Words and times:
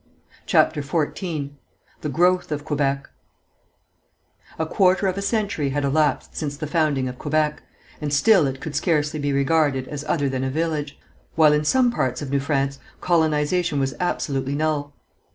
CHAPTER 0.47 0.81
XIV 0.81 1.51
THE 2.01 2.09
GROWTH 2.09 2.51
OF 2.51 2.65
QUEBEC 2.65 3.07
A 4.57 4.65
quarter 4.65 5.05
of 5.05 5.15
a 5.15 5.21
century 5.21 5.69
had 5.69 5.85
elapsed 5.85 6.35
since 6.35 6.57
the 6.57 6.65
founding 6.65 7.07
of 7.07 7.19
Quebec, 7.19 7.61
and 8.01 8.11
still 8.11 8.47
it 8.47 8.59
could 8.59 8.75
scarcely 8.75 9.19
be 9.19 9.31
regarded 9.31 9.87
as 9.87 10.03
other 10.05 10.27
than 10.27 10.43
a 10.43 10.49
village, 10.49 10.97
while 11.35 11.53
in 11.53 11.63
some 11.63 11.91
parts 11.91 12.19
of 12.23 12.31
New 12.31 12.39
France 12.39 12.79
colonization 12.99 13.79
was 13.79 13.93
absolutely 13.99 14.55
null. 14.55 14.95